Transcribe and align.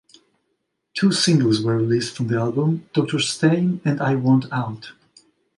Two 0.95 1.11
singles 1.11 1.61
were 1.61 1.77
released 1.77 2.17
from 2.17 2.25
the 2.25 2.35
album, 2.39 2.89
"Doctor 2.91 3.19
Stein" 3.19 3.81
and 3.85 4.01
"I 4.01 4.15
Want 4.15 4.51
Out". 4.51 4.93